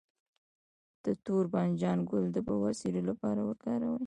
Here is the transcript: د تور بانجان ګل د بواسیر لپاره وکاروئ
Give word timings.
د 1.05 1.05
تور 1.25 1.43
بانجان 1.53 1.99
ګل 2.09 2.25
د 2.33 2.37
بواسیر 2.47 2.95
لپاره 3.09 3.41
وکاروئ 3.49 3.99